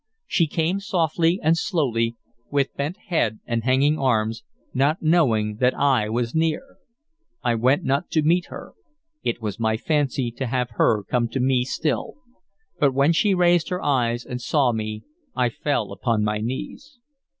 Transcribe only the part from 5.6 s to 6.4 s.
I was